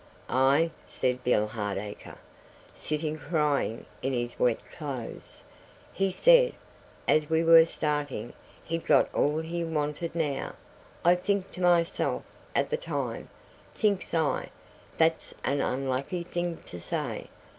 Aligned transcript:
"Aye," 0.29 0.71
said 0.87 1.23
Bill 1.23 1.45
Hardacre, 1.47 2.17
sitting 2.73 3.19
crying 3.19 3.85
in 4.01 4.13
his 4.13 4.39
wet 4.39 4.57
clothes, 4.71 5.43
"he 5.93 6.09
said 6.09 6.53
as 7.07 7.29
we 7.29 7.43
were 7.43 7.65
starting 7.65 8.33
he'd 8.63 8.87
got 8.87 9.13
all 9.13 9.37
he 9.41 9.63
wanted 9.63 10.15
now. 10.15 10.55
I 11.05 11.13
thinks 11.13 11.49
to 11.51 11.61
myself 11.61 12.23
at 12.55 12.71
the 12.71 12.77
time, 12.77 13.29
thinks 13.75 14.11
I, 14.15 14.49
'That's 14.97 15.35
an 15.43 15.61
unlucky 15.61 16.23
thing 16.23 16.57
to 16.65 16.79
say.'" 16.79 17.29